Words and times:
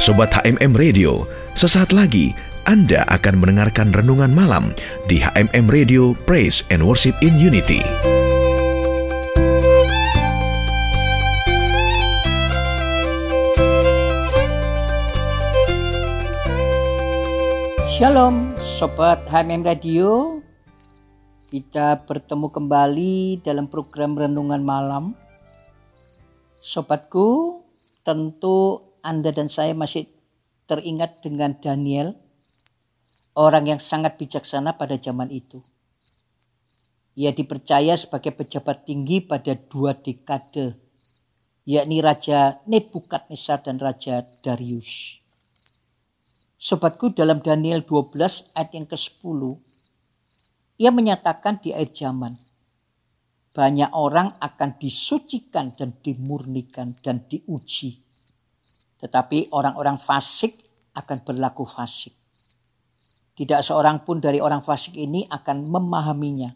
Sobat 0.00 0.32
HMM 0.32 0.80
Radio, 0.80 1.28
sesaat 1.52 1.92
lagi 1.92 2.32
Anda 2.64 3.04
akan 3.12 3.36
mendengarkan 3.36 3.92
renungan 3.92 4.32
malam 4.32 4.72
di 5.04 5.20
HMM 5.20 5.68
Radio 5.68 6.16
Praise 6.24 6.64
and 6.72 6.80
Worship 6.80 7.12
in 7.20 7.36
Unity. 7.36 7.84
Shalom 17.84 18.56
Sobat 18.56 19.28
HMM 19.28 19.68
Radio 19.68 20.40
Kita 21.52 22.00
bertemu 22.08 22.48
kembali 22.48 23.44
dalam 23.44 23.68
program 23.68 24.16
Renungan 24.16 24.64
Malam 24.64 25.12
Sobatku 26.64 27.60
tentu 28.00 28.80
anda 29.00 29.32
dan 29.32 29.48
saya 29.48 29.72
masih 29.72 30.08
teringat 30.70 31.18
dengan 31.24 31.58
Daniel, 31.58 32.14
orang 33.34 33.74
yang 33.74 33.80
sangat 33.82 34.14
bijaksana 34.20 34.78
pada 34.78 34.94
zaman 35.00 35.26
itu. 35.34 35.58
Ia 37.18 37.34
dipercaya 37.34 37.98
sebagai 37.98 38.30
pejabat 38.30 38.86
tinggi 38.86 39.18
pada 39.18 39.58
dua 39.58 39.98
dekade, 39.98 40.78
yakni 41.66 41.98
Raja 41.98 42.62
Nebukadnezar 42.70 43.66
dan 43.66 43.82
Raja 43.82 44.22
Darius. 44.46 45.18
Sobatku 46.60 47.10
dalam 47.10 47.42
Daniel 47.42 47.82
12 47.82 48.54
ayat 48.54 48.70
yang 48.76 48.86
ke-10, 48.86 49.40
ia 50.78 50.92
menyatakan 50.92 51.58
di 51.58 51.72
akhir 51.74 51.90
zaman, 51.96 52.32
banyak 53.50 53.90
orang 53.90 54.38
akan 54.38 54.78
disucikan 54.78 55.74
dan 55.74 55.98
dimurnikan 55.98 56.94
dan 57.02 57.26
diuji 57.26 58.09
tetapi 59.00 59.48
orang-orang 59.56 59.96
fasik 59.96 60.60
akan 60.92 61.24
berlaku 61.24 61.64
fasik. 61.64 62.12
Tidak 63.32 63.64
seorang 63.64 64.04
pun 64.04 64.20
dari 64.20 64.36
orang 64.36 64.60
fasik 64.60 65.00
ini 65.00 65.24
akan 65.24 65.64
memahaminya. 65.64 66.52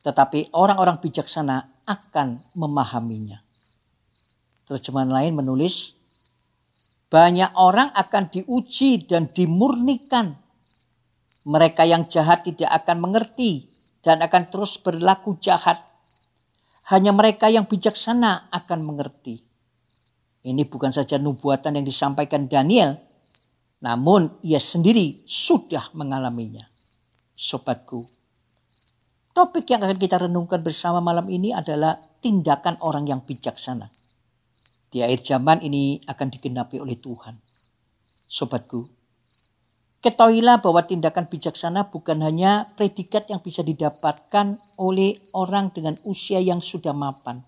Tetapi 0.00 0.56
orang-orang 0.56 0.96
bijaksana 1.04 1.84
akan 1.84 2.40
memahaminya. 2.56 3.44
Terjemahan 4.64 5.12
lain 5.12 5.36
menulis, 5.36 5.92
banyak 7.12 7.52
orang 7.60 7.92
akan 7.92 8.32
diuji 8.32 9.04
dan 9.04 9.28
dimurnikan. 9.28 10.40
Mereka 11.44 11.84
yang 11.84 12.08
jahat 12.08 12.48
tidak 12.48 12.72
akan 12.72 13.04
mengerti 13.04 13.68
dan 14.00 14.24
akan 14.24 14.48
terus 14.48 14.80
berlaku 14.80 15.36
jahat. 15.36 15.84
Hanya 16.88 17.12
mereka 17.12 17.52
yang 17.52 17.68
bijaksana 17.68 18.48
akan 18.48 18.80
mengerti. 18.80 19.53
Ini 20.44 20.68
bukan 20.68 20.92
saja 20.92 21.16
nubuatan 21.16 21.80
yang 21.80 21.88
disampaikan 21.88 22.44
Daniel, 22.44 23.00
namun 23.80 24.28
ia 24.44 24.60
sendiri 24.60 25.24
sudah 25.24 25.88
mengalaminya. 25.96 26.68
Sobatku, 27.32 28.04
topik 29.32 29.64
yang 29.72 29.80
akan 29.80 29.96
kita 29.96 30.20
renungkan 30.20 30.60
bersama 30.60 31.00
malam 31.00 31.24
ini 31.32 31.56
adalah 31.56 31.96
tindakan 32.20 32.76
orang 32.84 33.08
yang 33.08 33.24
bijaksana. 33.24 33.88
Di 34.92 35.00
akhir 35.00 35.24
zaman 35.24 35.64
ini 35.64 36.04
akan 36.04 36.28
digenapi 36.28 36.76
oleh 36.76 37.00
Tuhan. 37.00 37.40
Sobatku, 38.28 38.84
ketahuilah 40.04 40.60
bahwa 40.60 40.84
tindakan 40.84 41.24
bijaksana 41.24 41.88
bukan 41.88 42.20
hanya 42.20 42.68
predikat 42.76 43.32
yang 43.32 43.40
bisa 43.40 43.64
didapatkan 43.64 44.60
oleh 44.76 45.16
orang 45.32 45.72
dengan 45.72 45.96
usia 46.04 46.36
yang 46.36 46.60
sudah 46.60 46.92
mapan 46.92 47.40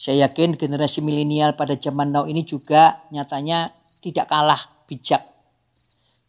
saya 0.00 0.32
yakin 0.32 0.56
generasi 0.56 1.04
milenial 1.04 1.52
pada 1.60 1.76
zaman 1.76 2.08
now 2.08 2.24
ini 2.24 2.40
juga 2.40 3.04
nyatanya 3.12 3.68
tidak 4.00 4.32
kalah 4.32 4.80
bijak 4.88 5.20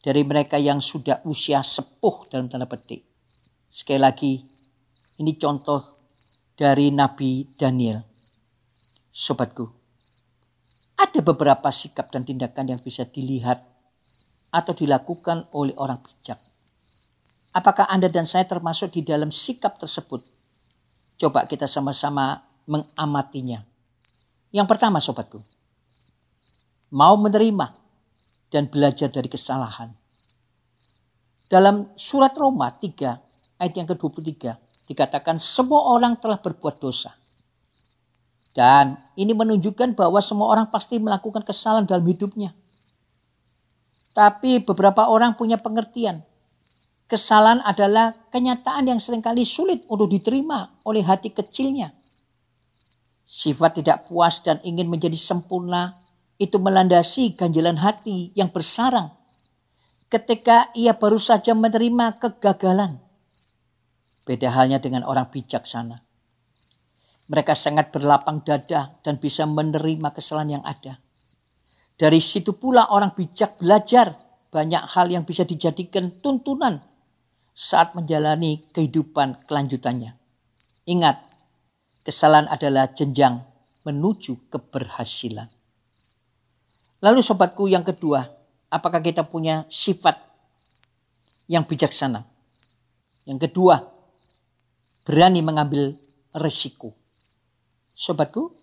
dari 0.04 0.28
mereka 0.28 0.59
yang 0.59 0.84
sudah 0.84 1.24
usia 1.24 1.64
sepuh 1.64 2.28
dalam 2.28 2.52
tanda 2.52 2.68
petik. 2.68 3.08
Sekali 3.72 4.04
lagi, 4.04 4.44
ini 5.24 5.40
contoh 5.40 5.80
dari 6.52 6.92
Nabi 6.92 7.48
Daniel. 7.56 8.04
Sobatku, 9.08 9.64
ada 11.00 11.20
beberapa 11.24 11.72
sikap 11.72 12.12
dan 12.12 12.28
tindakan 12.28 12.76
yang 12.76 12.81
bisa 12.84 13.08
dilihat 13.08 13.64
atau 14.52 14.76
dilakukan 14.76 15.48
oleh 15.56 15.72
orang 15.80 16.04
bijak. 16.04 16.44
Apakah 17.56 17.88
Anda 17.88 18.12
dan 18.12 18.28
saya 18.28 18.44
termasuk 18.44 18.92
di 19.00 19.08
dalam 19.08 19.31
sikap 19.31 19.80
tersebut? 19.80 20.20
Coba 21.16 21.48
kita 21.48 21.72
sama-sama 21.72 22.50
mengamatinya. 22.68 23.64
Yang 24.52 24.68
pertama 24.68 25.00
sobatku, 25.00 25.40
mau 26.92 27.16
menerima 27.16 27.72
dan 28.52 28.68
belajar 28.68 29.08
dari 29.08 29.32
kesalahan. 29.32 29.96
Dalam 31.48 31.92
surat 31.96 32.36
Roma 32.36 32.72
3 32.72 33.60
ayat 33.60 33.74
yang 33.76 33.88
ke-23 33.88 34.56
dikatakan 34.92 35.40
semua 35.40 35.88
orang 35.96 36.20
telah 36.20 36.40
berbuat 36.40 36.84
dosa. 36.84 37.16
Dan 38.52 39.00
ini 39.16 39.32
menunjukkan 39.32 39.96
bahwa 39.96 40.20
semua 40.20 40.52
orang 40.52 40.68
pasti 40.68 41.00
melakukan 41.00 41.40
kesalahan 41.48 41.88
dalam 41.88 42.04
hidupnya. 42.04 42.52
Tapi 44.12 44.60
beberapa 44.68 45.08
orang 45.08 45.40
punya 45.40 45.56
pengertian. 45.56 46.20
Kesalahan 47.08 47.64
adalah 47.64 48.12
kenyataan 48.32 48.92
yang 48.92 49.00
sering 49.00 49.24
kali 49.24 49.48
sulit 49.48 49.88
untuk 49.88 50.12
diterima 50.12 50.76
oleh 50.84 51.00
hati 51.04 51.32
kecilnya. 51.32 51.96
Sifat 53.31 53.80
tidak 53.80 54.12
puas 54.12 54.44
dan 54.44 54.59
ingin 54.68 54.92
menjadi 54.92 55.16
sempurna 55.16 55.96
itu 56.36 56.59
melandasi 56.59 57.31
ganjalan 57.40 57.80
hati 57.80 58.36
yang 58.36 58.52
bersarang 58.52 59.08
ketika 60.12 60.68
ia 60.75 60.92
baru 60.92 61.16
saja 61.16 61.56
menerima 61.56 62.19
kegagalan. 62.19 63.00
Beda 64.28 64.52
halnya 64.52 64.84
dengan 64.84 65.08
orang 65.08 65.31
bijaksana. 65.31 66.03
Mereka 67.31 67.56
sangat 67.56 67.96
berlapang 67.96 68.44
dada 68.44 68.92
dan 69.00 69.16
bisa 69.16 69.48
menerima 69.48 70.12
kesalahan 70.12 70.59
yang 70.59 70.63
ada. 70.68 71.00
Dari 71.96 72.19
situ 72.19 72.52
pula 72.59 72.92
orang 72.92 73.16
bijak 73.16 73.56
belajar 73.63 74.12
banyak 74.52 74.84
hal 74.92 75.08
yang 75.08 75.24
bisa 75.24 75.48
dijadikan 75.48 76.12
tuntunan 76.19 76.84
saat 77.56 77.96
menjalani 77.96 78.68
kehidupan 78.75 79.48
kelanjutannya. 79.48 80.19
Ingat, 80.92 81.31
Kesalahan 82.01 82.50
adalah 82.50 82.89
jenjang 82.89 83.45
menuju 83.85 84.50
keberhasilan. 84.50 85.45
Lalu 87.01 87.22
sobatku 87.22 87.66
yang 87.66 87.81
kedua, 87.81 88.25
apakah 88.69 89.01
kita 89.01 89.25
punya 89.25 89.66
sifat 89.69 90.17
yang 91.50 91.66
bijaksana? 91.66 92.25
Yang 93.25 93.50
kedua, 93.50 93.81
berani 95.06 95.41
mengambil 95.41 95.97
resiko. 96.38 96.94
Sobatku, 97.94 98.53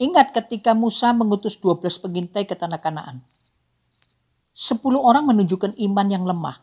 ingat 0.00 0.32
ketika 0.32 0.72
Musa 0.72 1.12
mengutus 1.12 1.60
12 1.60 2.04
pengintai 2.04 2.44
ke 2.48 2.56
tanah 2.56 2.80
Kanaan. 2.80 3.20
10 4.56 4.80
orang 5.00 5.24
menunjukkan 5.24 5.72
iman 5.76 6.06
yang 6.08 6.24
lemah 6.28 6.56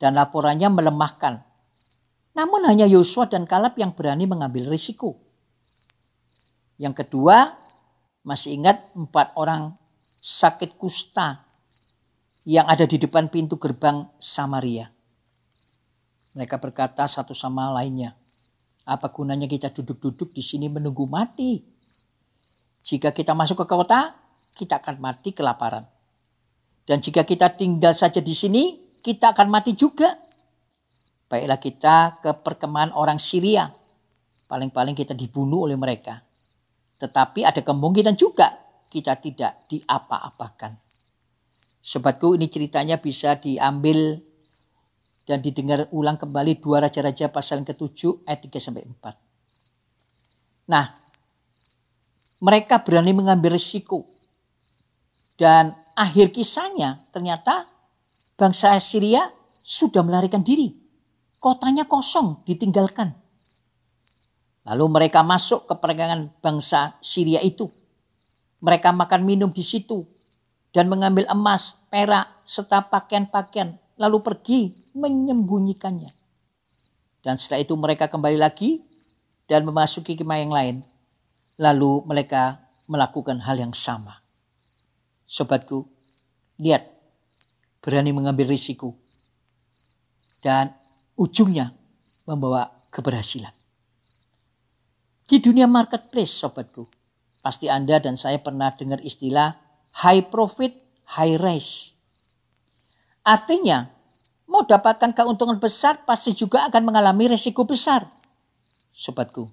dan 0.00 0.16
laporannya 0.16 0.68
melemahkan 0.68 1.45
namun 2.36 2.68
hanya 2.68 2.84
Yosua 2.84 3.26
dan 3.32 3.48
Kalab 3.48 3.74
yang 3.80 3.96
berani 3.96 4.28
mengambil 4.28 4.68
risiko. 4.68 5.16
Yang 6.76 7.02
kedua, 7.02 7.56
masih 8.20 8.60
ingat 8.60 8.92
empat 8.92 9.32
orang 9.40 9.72
sakit 10.20 10.76
kusta 10.76 11.48
yang 12.44 12.68
ada 12.68 12.84
di 12.84 13.00
depan 13.00 13.32
pintu 13.32 13.56
gerbang 13.56 14.04
Samaria. 14.20 14.92
Mereka 16.36 16.60
berkata 16.60 17.08
satu 17.08 17.32
sama 17.32 17.72
lainnya, 17.72 18.12
apa 18.84 19.08
gunanya 19.08 19.48
kita 19.48 19.72
duduk-duduk 19.72 20.36
di 20.36 20.44
sini 20.44 20.68
menunggu 20.68 21.08
mati? 21.08 21.64
Jika 22.84 23.16
kita 23.16 23.32
masuk 23.32 23.64
ke 23.64 23.66
kota, 23.66 24.12
kita 24.52 24.78
akan 24.78 25.00
mati 25.00 25.32
kelaparan. 25.32 25.88
Dan 26.86 27.02
jika 27.02 27.26
kita 27.26 27.50
tinggal 27.56 27.96
saja 27.96 28.22
di 28.22 28.30
sini, 28.30 28.94
kita 29.00 29.34
akan 29.34 29.48
mati 29.50 29.74
juga. 29.74 30.25
Baiklah 31.26 31.58
kita 31.58 32.22
ke 32.22 32.30
perkemahan 32.38 32.94
orang 32.94 33.18
Syria. 33.18 33.74
Paling-paling 34.46 34.94
kita 34.94 35.10
dibunuh 35.10 35.66
oleh 35.66 35.74
mereka. 35.74 36.22
Tetapi 37.02 37.42
ada 37.42 37.60
kemungkinan 37.66 38.14
juga 38.14 38.54
kita 38.86 39.18
tidak 39.18 39.66
diapa-apakan. 39.66 40.78
Sobatku 41.82 42.38
ini 42.38 42.46
ceritanya 42.46 43.02
bisa 43.02 43.34
diambil 43.34 44.22
dan 45.26 45.42
didengar 45.42 45.90
ulang 45.90 46.14
kembali 46.14 46.62
dua 46.62 46.86
raja-raja 46.86 47.26
pasal 47.34 47.66
ke-7 47.66 48.22
ayat 48.30 48.46
3 48.46 48.62
sampai 48.62 48.86
4. 48.86 50.70
Nah, 50.70 50.86
mereka 52.38 52.78
berani 52.86 53.10
mengambil 53.10 53.58
risiko. 53.58 54.06
Dan 55.34 55.74
akhir 55.98 56.30
kisahnya 56.30 57.02
ternyata 57.10 57.66
bangsa 58.38 58.78
Syria 58.78 59.26
sudah 59.60 60.06
melarikan 60.06 60.46
diri 60.46 60.85
kotanya 61.46 61.86
kosong, 61.86 62.42
ditinggalkan. 62.42 63.14
Lalu 64.66 64.84
mereka 64.90 65.22
masuk 65.22 65.70
ke 65.70 65.78
perdagangan 65.78 66.34
bangsa 66.42 66.98
Syria 66.98 67.38
itu. 67.38 67.70
Mereka 68.58 68.90
makan 68.90 69.22
minum 69.22 69.54
di 69.54 69.62
situ 69.62 70.02
dan 70.74 70.90
mengambil 70.90 71.22
emas, 71.30 71.78
perak, 71.86 72.42
serta 72.42 72.90
pakaian-pakaian, 72.90 73.78
lalu 73.94 74.18
pergi 74.26 74.74
menyembunyikannya. 74.98 76.10
Dan 77.22 77.38
setelah 77.38 77.62
itu 77.62 77.78
mereka 77.78 78.10
kembali 78.10 78.42
lagi 78.42 78.82
dan 79.46 79.62
memasuki 79.62 80.18
kemah 80.18 80.42
yang 80.42 80.50
lain. 80.50 80.76
Lalu 81.62 82.02
mereka 82.10 82.58
melakukan 82.90 83.38
hal 83.46 83.54
yang 83.62 83.70
sama. 83.70 84.18
Sobatku, 85.30 85.86
lihat, 86.58 86.90
berani 87.78 88.10
mengambil 88.10 88.50
risiko. 88.50 88.98
Dan 90.42 90.74
ujungnya 91.16 91.72
membawa 92.28 92.76
keberhasilan. 92.92 93.52
Di 95.26 95.42
dunia 95.42 95.66
marketplace, 95.66 96.30
sobatku, 96.30 96.86
pasti 97.42 97.66
Anda 97.66 97.98
dan 97.98 98.14
saya 98.14 98.38
pernah 98.38 98.70
dengar 98.70 99.02
istilah 99.02 99.58
high 100.06 100.22
profit, 100.30 100.70
high 101.18 101.34
rise. 101.34 101.98
Artinya, 103.26 103.90
mau 104.46 104.62
dapatkan 104.62 105.10
keuntungan 105.10 105.58
besar 105.58 106.06
pasti 106.06 106.30
juga 106.30 106.70
akan 106.70 106.82
mengalami 106.86 107.26
resiko 107.26 107.66
besar. 107.66 108.06
Sobatku, 108.94 109.50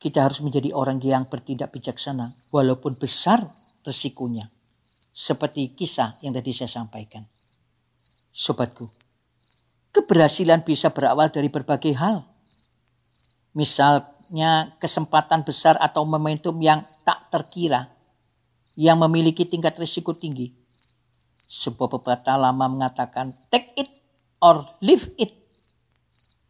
kita 0.00 0.24
harus 0.24 0.40
menjadi 0.40 0.72
orang 0.72 0.98
yang 1.04 1.28
bertindak 1.28 1.68
bijaksana 1.68 2.32
walaupun 2.48 2.96
besar 2.96 3.44
resikonya. 3.84 4.48
Seperti 5.12 5.76
kisah 5.76 6.16
yang 6.24 6.32
tadi 6.32 6.48
saya 6.56 6.72
sampaikan. 6.72 7.28
Sobatku, 8.32 8.88
keberhasilan 9.92 10.64
bisa 10.64 10.90
berawal 10.90 11.28
dari 11.28 11.52
berbagai 11.52 11.92
hal. 11.96 12.24
Misalnya 13.52 14.74
kesempatan 14.80 15.44
besar 15.44 15.76
atau 15.76 16.08
momentum 16.08 16.56
yang 16.58 16.82
tak 17.04 17.28
terkira 17.28 17.92
yang 18.74 18.96
memiliki 19.04 19.44
tingkat 19.44 19.76
risiko 19.76 20.16
tinggi. 20.16 20.56
Sebuah 21.44 22.00
pepatah 22.00 22.40
lama 22.40 22.64
mengatakan 22.72 23.36
take 23.52 23.76
it 23.76 23.88
or 24.40 24.64
leave 24.80 25.12
it. 25.20 25.36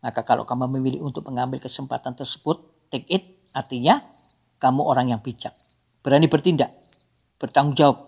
Maka 0.03 0.23
kalau 0.23 0.47
kamu 0.47 0.79
memilih 0.79 1.03
untuk 1.03 1.27
mengambil 1.27 1.63
kesempatan 1.63 2.15
tersebut, 2.15 2.63
take 2.91 3.07
it 3.11 3.27
artinya 3.55 4.03
kamu 4.63 4.83
orang 4.87 5.11
yang 5.11 5.21
bijak. 5.23 5.55
Berani 6.03 6.27
bertindak, 6.27 6.71
bertanggung 7.39 7.79
jawab, 7.79 8.03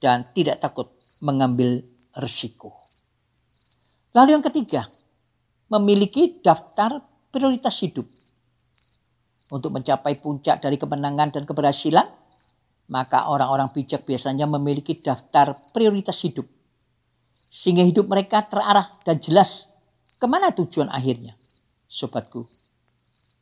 dan 0.00 0.24
tidak 0.32 0.60
takut 0.60 0.88
mengambil 1.20 1.80
risiko. 2.20 2.87
Lalu 4.16 4.38
yang 4.38 4.44
ketiga, 4.44 4.88
memiliki 5.68 6.40
daftar 6.40 7.00
prioritas 7.28 7.76
hidup. 7.84 8.08
Untuk 9.48 9.72
mencapai 9.72 10.20
puncak 10.20 10.60
dari 10.60 10.76
kemenangan 10.76 11.32
dan 11.32 11.42
keberhasilan, 11.48 12.04
maka 12.88 13.28
orang-orang 13.28 13.68
bijak 13.72 14.04
biasanya 14.04 14.48
memiliki 14.48 15.00
daftar 15.00 15.56
prioritas 15.72 16.20
hidup. 16.24 16.44
Sehingga 17.48 17.84
hidup 17.84 18.08
mereka 18.08 18.44
terarah 18.44 18.88
dan 19.04 19.20
jelas 19.20 19.72
ke 20.20 20.26
mana 20.28 20.52
tujuan 20.52 20.92
akhirnya. 20.92 21.32
Sobatku, 21.88 22.44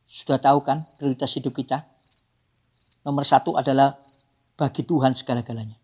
sudah 0.07 0.39
tahu 0.39 0.63
kan 0.63 0.83
prioritas 0.99 1.35
hidup 1.35 1.55
kita? 1.55 1.83
Nomor 3.07 3.27
satu 3.27 3.59
adalah 3.59 3.95
bagi 4.59 4.83
Tuhan 4.87 5.15
segala-galanya. 5.15 5.75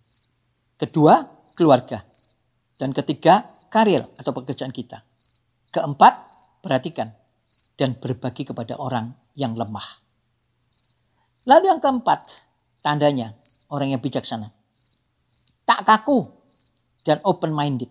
Kedua, 0.78 1.22
keluarga. 1.54 2.02
Dan 2.74 2.90
ketiga, 2.90 3.46
karir 3.72 4.04
atau 4.20 4.36
pekerjaan 4.36 4.68
kita. 4.68 5.00
Keempat, 5.72 6.28
perhatikan 6.60 7.08
dan 7.80 7.96
berbagi 7.96 8.44
kepada 8.44 8.76
orang 8.76 9.16
yang 9.32 9.56
lemah. 9.56 10.04
Lalu 11.48 11.72
yang 11.72 11.80
keempat, 11.80 12.20
tandanya 12.84 13.32
orang 13.72 13.96
yang 13.96 14.04
bijaksana. 14.04 14.52
Tak 15.64 15.88
kaku 15.88 16.28
dan 17.00 17.24
open-minded. 17.24 17.90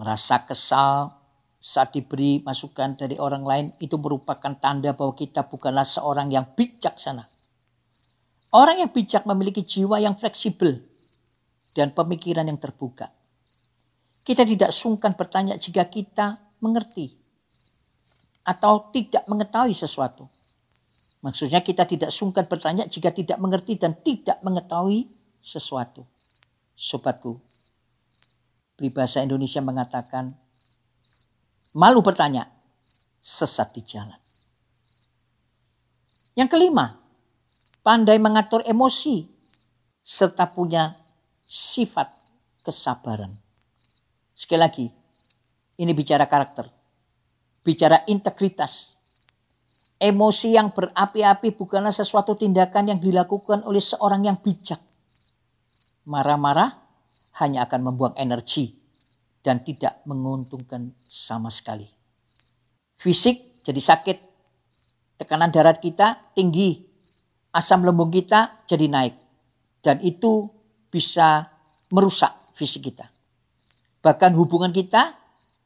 Merasa 0.00 0.40
kesal 0.48 1.12
saat 1.60 1.92
diberi 1.92 2.40
masukan 2.42 2.96
dari 2.96 3.20
orang 3.20 3.44
lain 3.44 3.66
itu 3.78 4.00
merupakan 4.00 4.56
tanda 4.58 4.96
bahwa 4.96 5.12
kita 5.12 5.46
bukanlah 5.46 5.84
seorang 5.84 6.32
yang 6.32 6.48
bijaksana. 6.56 7.28
Orang 8.50 8.80
yang 8.80 8.90
bijak 8.90 9.28
memiliki 9.28 9.62
jiwa 9.62 10.00
yang 10.00 10.16
fleksibel 10.16 10.80
dan 11.76 11.90
pemikiran 11.92 12.46
yang 12.46 12.58
terbuka. 12.58 13.10
Kita 14.24 14.42
tidak 14.42 14.72
sungkan 14.72 15.12
bertanya 15.12 15.60
jika 15.60 15.84
kita 15.84 16.56
mengerti 16.64 17.12
atau 18.48 18.88
tidak 18.88 19.28
mengetahui 19.28 19.76
sesuatu. 19.76 20.24
Maksudnya 21.24 21.64
kita 21.64 21.88
tidak 21.88 22.12
sungkan 22.12 22.44
bertanya 22.44 22.84
jika 22.84 23.08
tidak 23.12 23.40
mengerti 23.40 23.80
dan 23.80 23.96
tidak 23.96 24.40
mengetahui 24.44 25.08
sesuatu. 25.40 26.04
Sobatku, 26.76 27.40
peribahasa 28.76 29.24
Indonesia 29.24 29.64
mengatakan, 29.64 30.36
malu 31.76 32.04
bertanya, 32.04 32.48
sesat 33.20 33.72
di 33.72 33.80
jalan. 33.84 34.20
Yang 36.36 36.48
kelima, 36.52 36.96
pandai 37.80 38.20
mengatur 38.20 38.60
emosi 38.68 39.24
serta 40.04 40.52
punya 40.52 40.92
sifat 41.44 42.12
kesabaran. 42.60 43.43
Sekali 44.34 44.60
lagi, 44.60 44.86
ini 45.78 45.92
bicara 45.94 46.26
karakter, 46.26 46.66
bicara 47.62 48.02
integritas, 48.10 48.98
Emosi 50.04 50.52
yang 50.52 50.74
berapi-api 50.74 51.54
bukanlah 51.54 51.94
sesuatu 51.94 52.34
tindakan 52.34 52.92
yang 52.92 53.00
dilakukan 53.00 53.62
oleh 53.62 53.80
seorang 53.80 54.26
yang 54.26 54.36
bijak. 54.42 54.82
Marah-marah 56.10 56.76
hanya 57.40 57.64
akan 57.64 57.80
membuang 57.88 58.14
energi 58.18 58.74
dan 59.38 59.62
tidak 59.62 60.02
menguntungkan 60.04 60.92
sama 61.06 61.48
sekali. 61.48 61.86
Fisik 62.98 63.62
jadi 63.62 63.80
sakit, 63.80 64.18
tekanan 65.16 65.54
darah 65.54 65.78
kita 65.78 66.34
tinggi, 66.34 66.84
asam 67.54 67.86
lambung 67.86 68.10
kita 68.10 68.66
jadi 68.66 68.90
naik. 68.90 69.14
Dan 69.78 70.02
itu 70.02 70.50
bisa 70.90 71.48
merusak 71.94 72.34
fisik 72.52 72.92
kita. 72.92 73.13
Bahkan 74.04 74.36
hubungan 74.36 74.68
kita 74.68 75.16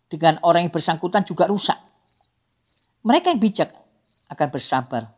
dengan 0.06 0.38
orang 0.46 0.70
yang 0.70 0.72
bersangkutan 0.72 1.26
juga 1.26 1.50
rusak. 1.50 1.74
Mereka 3.02 3.34
yang 3.34 3.42
bijak 3.42 3.74
akan 4.30 4.48
bersabar 4.54 5.10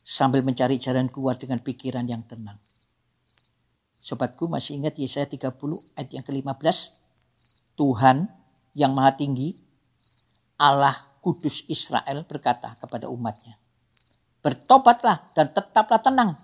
sambil 0.00 0.40
mencari 0.40 0.80
jalan 0.80 1.12
keluar 1.12 1.36
dengan 1.36 1.60
pikiran 1.60 2.08
yang 2.08 2.24
tenang. 2.24 2.56
Sobatku 4.00 4.48
masih 4.48 4.80
ingat 4.80 4.96
Yesaya 4.96 5.28
30 5.28 5.52
ayat 6.00 6.10
yang 6.16 6.24
ke-15? 6.24 6.96
Tuhan 7.76 8.24
yang 8.72 8.96
maha 8.96 9.12
tinggi, 9.12 9.60
Allah 10.56 10.96
kudus 11.20 11.68
Israel 11.68 12.24
berkata 12.24 12.72
kepada 12.80 13.12
umatnya. 13.12 13.60
Bertobatlah 14.40 15.28
dan 15.36 15.52
tetaplah 15.52 16.00
tenang. 16.00 16.40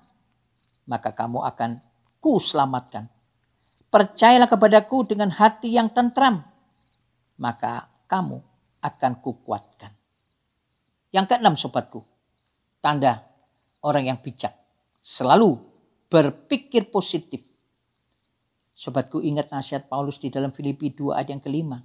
Maka 0.84 1.16
kamu 1.16 1.40
akan 1.48 1.80
ku 2.20 2.36
selamatkan. 2.36 3.15
Percayalah 3.90 4.50
kepadaku 4.50 5.06
dengan 5.06 5.30
hati 5.30 5.74
yang 5.74 5.88
tentram. 5.90 6.42
Maka 7.38 7.86
kamu 8.10 8.38
akan 8.82 9.12
kukuatkan. 9.22 9.92
Yang 11.14 11.26
keenam 11.32 11.54
sobatku, 11.54 12.02
tanda 12.82 13.22
orang 13.86 14.10
yang 14.10 14.18
bijak. 14.18 14.52
Selalu 14.98 15.56
berpikir 16.10 16.90
positif. 16.90 17.42
Sobatku 18.76 19.24
ingat 19.24 19.48
nasihat 19.48 19.88
Paulus 19.88 20.20
di 20.20 20.28
dalam 20.28 20.52
Filipi 20.52 20.92
2 20.92 21.16
ayat 21.16 21.32
yang 21.32 21.42
kelima. 21.42 21.80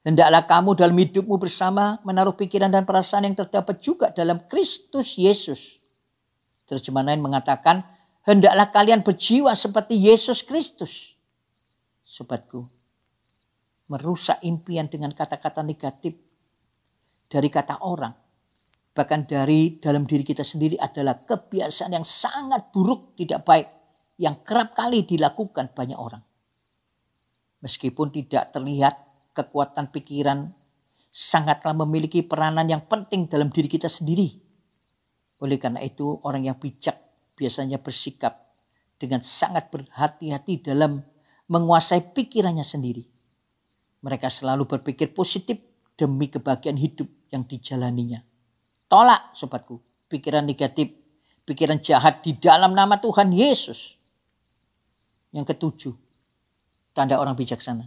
Hendaklah 0.00 0.48
kamu 0.48 0.70
dalam 0.76 0.96
hidupmu 0.96 1.36
bersama 1.36 2.00
menaruh 2.08 2.32
pikiran 2.32 2.72
dan 2.72 2.88
perasaan 2.88 3.28
yang 3.28 3.36
terdapat 3.36 3.80
juga 3.84 4.08
dalam 4.12 4.40
Kristus 4.48 5.20
Yesus. 5.20 5.76
Terjemahan 6.64 7.12
lain 7.12 7.22
mengatakan, 7.24 7.84
hendaklah 8.24 8.68
kalian 8.68 9.00
berjiwa 9.00 9.52
seperti 9.56 9.96
Yesus 9.96 10.44
Kristus. 10.44 11.16
Sobatku, 12.04 12.66
merusak 13.88 14.42
impian 14.42 14.90
dengan 14.90 15.14
kata-kata 15.14 15.62
negatif 15.62 16.18
dari 17.30 17.46
kata 17.46 17.86
orang, 17.86 18.10
bahkan 18.90 19.22
dari 19.22 19.78
dalam 19.78 20.02
diri 20.02 20.26
kita 20.26 20.42
sendiri 20.42 20.74
adalah 20.74 21.22
kebiasaan 21.22 21.94
yang 21.94 22.06
sangat 22.06 22.74
buruk, 22.74 23.14
tidak 23.14 23.46
baik, 23.46 23.68
yang 24.18 24.42
kerap 24.42 24.74
kali 24.74 25.06
dilakukan 25.06 25.70
banyak 25.70 25.96
orang. 25.96 26.20
Meskipun 27.62 28.10
tidak 28.10 28.50
terlihat 28.50 28.94
kekuatan 29.36 29.92
pikiran 29.94 30.50
sangatlah 31.10 31.74
memiliki 31.86 32.26
peranan 32.26 32.66
yang 32.66 32.82
penting 32.90 33.30
dalam 33.30 33.54
diri 33.54 33.70
kita 33.70 33.86
sendiri. 33.86 34.34
Oleh 35.40 35.56
karena 35.56 35.80
itu 35.82 36.18
orang 36.26 36.46
yang 36.50 36.56
bijak 36.58 37.09
biasanya 37.40 37.80
bersikap 37.80 38.52
dengan 39.00 39.24
sangat 39.24 39.72
berhati-hati 39.72 40.60
dalam 40.60 41.00
menguasai 41.48 42.12
pikirannya 42.12 42.60
sendiri. 42.60 43.00
Mereka 44.04 44.28
selalu 44.28 44.68
berpikir 44.68 45.16
positif 45.16 45.56
demi 45.96 46.28
kebahagiaan 46.28 46.76
hidup 46.76 47.08
yang 47.32 47.48
dijalaninya. 47.48 48.20
Tolak 48.92 49.32
sobatku, 49.32 49.80
pikiran 50.12 50.44
negatif 50.44 51.00
pikiran 51.50 51.82
jahat 51.82 52.22
di 52.22 52.38
dalam 52.38 52.70
nama 52.70 52.94
Tuhan 53.02 53.34
Yesus. 53.34 53.98
Yang 55.34 55.50
ketujuh, 55.50 55.94
tanda 56.94 57.18
orang 57.18 57.34
bijaksana. 57.34 57.82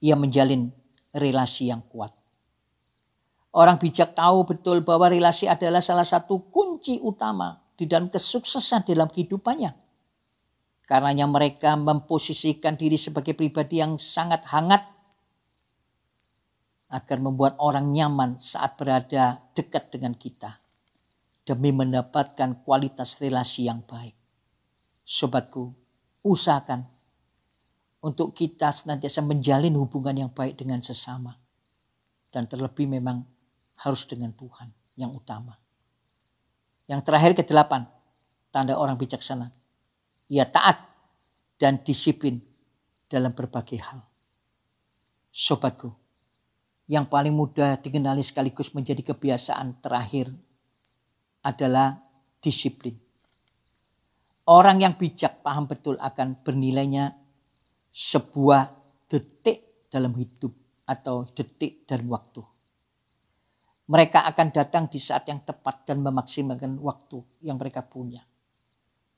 Ia 0.00 0.16
menjalin 0.16 0.72
relasi 1.12 1.68
yang 1.68 1.84
kuat. 1.84 2.16
Orang 3.52 3.76
bijak 3.76 4.16
tahu 4.16 4.48
betul 4.48 4.80
bahwa 4.80 5.12
relasi 5.12 5.44
adalah 5.44 5.84
salah 5.84 6.08
satu 6.08 6.48
kunci 6.48 7.00
utama 7.04 7.60
di 7.78 7.86
dalam 7.86 8.10
kesuksesan 8.10 8.82
dalam 8.90 9.06
kehidupannya. 9.06 9.70
Karenanya 10.82 11.30
mereka 11.30 11.78
memposisikan 11.78 12.74
diri 12.74 12.98
sebagai 12.98 13.38
pribadi 13.38 13.78
yang 13.78 13.94
sangat 14.02 14.42
hangat 14.50 14.82
agar 16.90 17.18
membuat 17.22 17.54
orang 17.62 17.92
nyaman 17.94 18.40
saat 18.40 18.74
berada 18.74 19.38
dekat 19.54 19.92
dengan 19.94 20.16
kita 20.16 20.58
demi 21.44 21.70
mendapatkan 21.70 22.64
kualitas 22.66 23.20
relasi 23.20 23.68
yang 23.68 23.84
baik. 23.84 24.16
Sobatku, 25.04 25.68
usahakan 26.24 26.84
untuk 28.04 28.32
kita 28.32 28.72
senantiasa 28.72 29.24
menjalin 29.24 29.76
hubungan 29.76 30.26
yang 30.26 30.30
baik 30.32 30.56
dengan 30.56 30.80
sesama. 30.80 31.36
Dan 32.28 32.44
terlebih 32.44 32.84
memang 32.84 33.24
harus 33.80 34.04
dengan 34.04 34.36
Tuhan 34.36 34.68
yang 35.00 35.12
utama. 35.16 35.67
Yang 36.88 37.00
terakhir 37.04 37.32
ke 37.36 37.44
delapan, 37.44 37.84
tanda 38.48 38.80
orang 38.80 38.96
bijaksana. 38.96 39.52
Ia 40.32 40.48
taat 40.48 40.80
dan 41.60 41.84
disiplin 41.84 42.40
dalam 43.12 43.36
berbagai 43.36 43.76
hal. 43.76 44.00
Sobatku, 45.28 45.92
yang 46.88 47.04
paling 47.04 47.36
mudah 47.36 47.76
dikenali 47.76 48.24
sekaligus 48.24 48.72
menjadi 48.72 49.12
kebiasaan 49.12 49.84
terakhir 49.84 50.32
adalah 51.44 52.00
disiplin. 52.40 52.96
Orang 54.48 54.80
yang 54.80 54.96
bijak 54.96 55.44
paham 55.44 55.68
betul 55.68 56.00
akan 56.00 56.40
bernilainya 56.40 57.12
sebuah 57.92 58.72
detik 59.12 59.60
dalam 59.92 60.16
hidup 60.16 60.52
atau 60.88 61.28
detik 61.28 61.84
dan 61.84 62.08
waktu. 62.08 62.40
Mereka 63.88 64.20
akan 64.28 64.52
datang 64.52 64.84
di 64.84 65.00
saat 65.00 65.24
yang 65.32 65.40
tepat 65.40 65.88
dan 65.88 66.04
memaksimalkan 66.04 66.76
waktu 66.76 67.24
yang 67.40 67.56
mereka 67.56 67.80
punya 67.80 68.20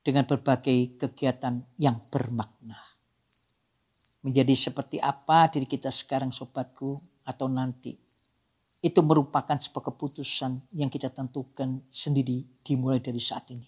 dengan 0.00 0.24
berbagai 0.24 0.96
kegiatan 0.96 1.60
yang 1.76 2.00
bermakna. 2.08 2.78
Menjadi 4.20 4.52
seperti 4.52 5.00
apa 5.00 5.48
diri 5.48 5.66
kita 5.66 5.88
sekarang 5.88 6.30
sobatku 6.30 6.96
atau 7.24 7.46
nanti. 7.48 7.96
Itu 8.80 9.04
merupakan 9.04 9.60
sebuah 9.60 9.92
keputusan 9.92 10.72
yang 10.72 10.88
kita 10.88 11.12
tentukan 11.12 11.84
sendiri 11.92 12.64
dimulai 12.64 13.02
dari 13.02 13.20
saat 13.20 13.50
ini. 13.52 13.66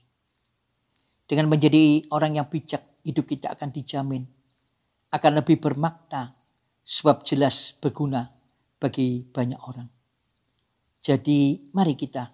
Dengan 1.28 1.52
menjadi 1.52 2.08
orang 2.12 2.40
yang 2.40 2.48
bijak, 2.48 2.80
hidup 3.04 3.28
kita 3.28 3.52
akan 3.52 3.68
dijamin. 3.72 4.24
Akan 5.12 5.36
lebih 5.36 5.60
bermakna 5.60 6.32
sebab 6.80 7.24
jelas 7.28 7.76
berguna 7.76 8.32
bagi 8.80 9.20
banyak 9.20 9.60
orang. 9.68 10.01
Jadi 11.02 11.66
mari 11.74 11.98
kita 11.98 12.30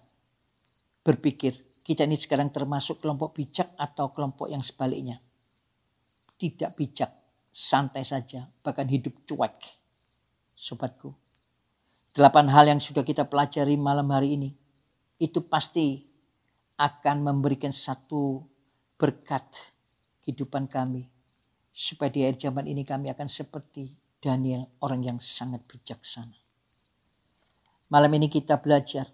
berpikir 1.01 1.57
kita 1.89 2.05
ini 2.05 2.21
sekarang 2.21 2.53
termasuk 2.53 3.01
kelompok 3.01 3.33
bijak 3.33 3.73
atau 3.81 4.13
kelompok 4.13 4.53
yang 4.53 4.61
sebaliknya. 4.61 5.17
Tidak 6.37 6.77
bijak, 6.77 7.09
santai 7.49 8.05
saja, 8.05 8.45
bahkan 8.61 8.85
hidup 8.85 9.25
cuek. 9.25 9.57
Sobatku, 10.53 11.17
delapan 12.13 12.53
hal 12.53 12.69
yang 12.69 12.77
sudah 12.83 13.01
kita 13.01 13.25
pelajari 13.25 13.81
malam 13.81 14.13
hari 14.13 14.37
ini, 14.37 14.51
itu 15.17 15.49
pasti 15.49 16.05
akan 16.77 17.25
memberikan 17.25 17.73
satu 17.73 18.45
berkat 19.01 19.49
kehidupan 20.21 20.69
kami. 20.69 21.09
Supaya 21.73 22.13
di 22.13 22.21
akhir 22.27 22.53
zaman 22.53 22.69
ini 22.69 22.85
kami 22.85 23.09
akan 23.09 23.31
seperti 23.33 23.89
Daniel, 24.21 24.67
orang 24.85 25.09
yang 25.09 25.19
sangat 25.23 25.65
bijaksana. 25.65 26.48
Malam 27.89 28.21
ini 28.21 28.29
kita 28.29 28.61
belajar 28.61 29.09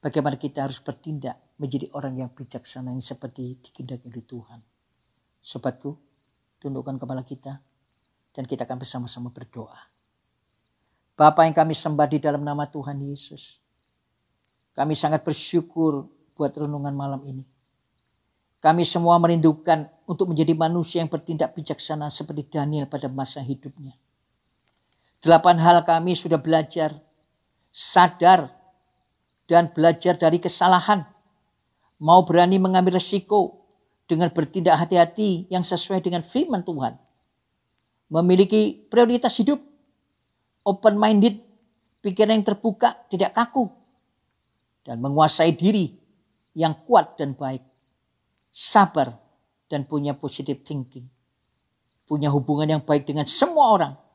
bagaimana 0.00 0.40
kita 0.40 0.64
harus 0.64 0.80
bertindak 0.80 1.36
menjadi 1.60 1.92
orang 1.92 2.16
yang 2.16 2.30
bijaksana 2.32 2.88
yang 2.88 3.04
seperti 3.04 3.52
dikehendaki 3.60 4.08
oleh 4.08 4.24
Tuhan. 4.24 4.60
Sobatku, 5.44 5.92
tundukkan 6.56 6.96
kepala 6.96 7.20
kita 7.20 7.60
dan 8.32 8.44
kita 8.48 8.64
akan 8.64 8.80
bersama-sama 8.80 9.28
berdoa. 9.28 9.76
Bapa 11.16 11.44
yang 11.44 11.52
kami 11.52 11.76
sembah 11.76 12.08
di 12.08 12.16
dalam 12.16 12.40
nama 12.44 12.64
Tuhan 12.64 12.96
Yesus. 12.96 13.60
Kami 14.72 14.96
sangat 14.96 15.20
bersyukur 15.20 16.08
buat 16.32 16.52
renungan 16.56 16.96
malam 16.96 17.20
ini. 17.28 17.44
Kami 18.60 18.88
semua 18.88 19.20
merindukan 19.20 19.84
untuk 20.08 20.32
menjadi 20.32 20.56
manusia 20.56 21.04
yang 21.04 21.12
bertindak 21.12 21.52
bijaksana 21.52 22.08
seperti 22.08 22.48
Daniel 22.48 22.88
pada 22.88 23.12
masa 23.12 23.44
hidupnya. 23.44 23.92
Delapan 25.20 25.60
hal 25.60 25.84
kami 25.84 26.16
sudah 26.16 26.40
belajar 26.40 26.92
sadar 27.76 28.48
dan 29.44 29.68
belajar 29.68 30.16
dari 30.16 30.40
kesalahan. 30.40 31.04
Mau 32.00 32.24
berani 32.24 32.56
mengambil 32.56 32.96
resiko 32.96 33.68
dengan 34.08 34.32
bertindak 34.32 34.80
hati-hati 34.80 35.44
yang 35.52 35.60
sesuai 35.60 36.00
dengan 36.00 36.24
firman 36.24 36.64
Tuhan. 36.64 36.96
Memiliki 38.08 38.88
prioritas 38.88 39.36
hidup, 39.36 39.60
open 40.64 40.96
minded, 40.96 41.36
pikiran 42.00 42.40
yang 42.40 42.46
terbuka, 42.48 42.96
tidak 43.12 43.36
kaku. 43.36 43.68
Dan 44.80 45.02
menguasai 45.02 45.52
diri 45.52 45.92
yang 46.56 46.72
kuat 46.86 47.18
dan 47.20 47.36
baik. 47.36 47.60
Sabar 48.48 49.12
dan 49.68 49.84
punya 49.84 50.16
positive 50.16 50.64
thinking. 50.64 51.04
Punya 52.06 52.30
hubungan 52.30 52.78
yang 52.78 52.82
baik 52.86 53.04
dengan 53.04 53.26
semua 53.26 53.74
orang 53.74 54.05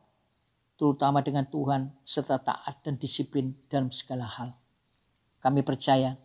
terutama 0.81 1.21
dengan 1.21 1.45
Tuhan, 1.45 1.93
serta 2.01 2.41
taat 2.41 2.81
dan 2.81 2.97
disiplin 2.97 3.53
dalam 3.69 3.93
segala 3.93 4.25
hal. 4.25 4.49
Kami 5.37 5.61
percaya, 5.61 6.17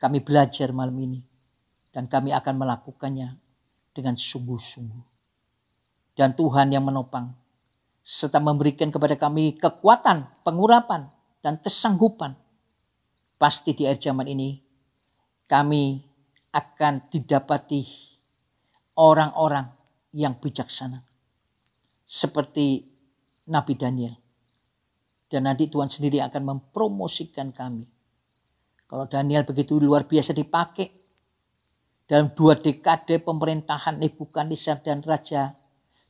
kami 0.00 0.24
belajar 0.24 0.72
malam 0.72 0.96
ini, 0.96 1.20
dan 1.92 2.08
kami 2.08 2.32
akan 2.32 2.64
melakukannya 2.64 3.36
dengan 3.92 4.16
sungguh-sungguh. 4.16 5.04
Dan 6.16 6.32
Tuhan 6.32 6.72
yang 6.72 6.80
menopang, 6.80 7.36
serta 8.00 8.40
memberikan 8.40 8.88
kepada 8.88 9.20
kami 9.20 9.60
kekuatan, 9.60 10.32
pengurapan, 10.40 11.04
dan 11.44 11.60
kesanggupan. 11.60 12.32
Pasti 13.36 13.76
di 13.76 13.84
akhir 13.84 14.00
zaman 14.00 14.32
ini, 14.32 14.64
kami 15.44 16.00
akan 16.56 17.04
didapati 17.12 17.84
orang-orang 18.96 19.68
yang 20.16 20.40
bijaksana. 20.40 21.04
Seperti 22.00 22.93
Nabi 23.50 23.74
Daniel. 23.76 24.14
Dan 25.28 25.50
nanti 25.50 25.66
Tuhan 25.66 25.90
sendiri 25.90 26.22
akan 26.22 26.42
mempromosikan 26.54 27.50
kami. 27.50 27.84
Kalau 28.86 29.08
Daniel 29.08 29.42
begitu 29.42 29.80
luar 29.80 30.06
biasa 30.06 30.36
dipakai 30.36 30.92
dalam 32.04 32.30
dua 32.36 32.60
dekade 32.60 33.18
pemerintahan 33.18 33.96
Nebukadnezar 33.96 34.84
dan 34.84 35.00
Raja 35.00 35.56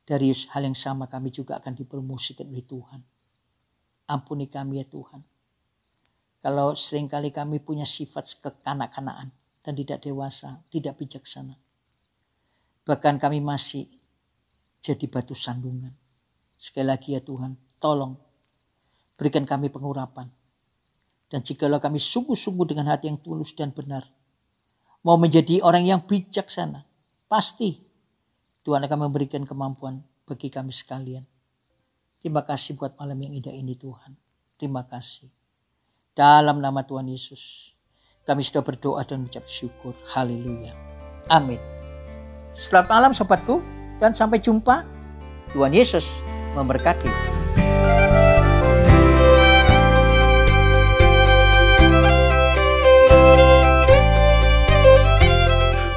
Darius 0.05 0.53
hal 0.53 0.69
yang 0.69 0.77
sama 0.77 1.09
kami 1.09 1.33
juga 1.33 1.57
akan 1.57 1.73
dipromosikan 1.73 2.45
oleh 2.53 2.67
Tuhan. 2.67 3.01
Ampuni 4.05 4.53
kami 4.53 4.85
ya 4.85 4.87
Tuhan. 4.87 5.25
Kalau 6.45 6.77
sering 6.77 7.09
kali 7.09 7.33
kami 7.33 7.57
punya 7.65 7.89
sifat 7.89 8.37
kekanak-kanaan 8.45 9.33
dan 9.65 9.73
tidak 9.73 10.05
dewasa, 10.05 10.61
tidak 10.69 11.01
bijaksana. 11.01 11.57
Bahkan 12.85 13.17
kami 13.17 13.41
masih 13.41 13.89
jadi 14.85 15.09
batu 15.09 15.33
sandungan. 15.33 16.04
Sekali 16.65 16.89
lagi 16.89 17.13
ya 17.13 17.21
Tuhan, 17.21 17.61
tolong 17.77 18.17
berikan 19.21 19.45
kami 19.45 19.69
pengurapan. 19.69 20.25
Dan 21.29 21.45
jikalau 21.45 21.77
kami 21.77 22.01
sungguh-sungguh 22.01 22.65
dengan 22.65 22.89
hati 22.89 23.13
yang 23.13 23.21
tulus 23.21 23.53
dan 23.53 23.69
benar, 23.69 24.09
mau 25.05 25.21
menjadi 25.21 25.61
orang 25.61 25.85
yang 25.85 26.01
bijaksana, 26.09 26.89
pasti 27.29 27.77
Tuhan 28.65 28.81
akan 28.81 28.97
memberikan 28.97 29.45
kemampuan 29.45 30.01
bagi 30.25 30.49
kami 30.49 30.73
sekalian. 30.73 31.29
Terima 32.17 32.41
kasih 32.41 32.81
buat 32.81 32.97
malam 32.97 33.21
yang 33.21 33.37
indah 33.37 33.53
ini 33.53 33.77
Tuhan. 33.77 34.17
Terima 34.57 34.89
kasih. 34.89 35.29
Dalam 36.17 36.65
nama 36.65 36.81
Tuhan 36.81 37.05
Yesus, 37.13 37.77
kami 38.25 38.41
sudah 38.41 38.65
berdoa 38.65 39.05
dan 39.05 39.21
mengucap 39.21 39.45
syukur. 39.45 39.93
Haleluya. 40.17 40.73
Amin. 41.29 41.61
Selamat 42.57 42.89
malam 42.89 43.13
sobatku 43.13 43.61
dan 44.01 44.17
sampai 44.17 44.41
jumpa. 44.41 44.81
Tuhan 45.53 45.77
Yesus 45.77 46.34
memberkati. 46.55 47.35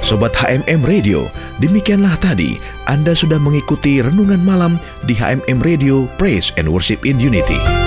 Sobat 0.08 0.32
HMM 0.32 0.88
Radio, 0.88 1.28
demikianlah 1.60 2.16
tadi 2.24 2.56
Anda 2.88 3.12
sudah 3.12 3.36
mengikuti 3.44 4.00
renungan 4.00 4.40
malam 4.40 4.80
di 5.04 5.12
HMM 5.12 5.60
Radio 5.60 6.08
Praise 6.16 6.56
and 6.56 6.72
Worship 6.72 7.04
in 7.04 7.20
Unity. 7.20 7.87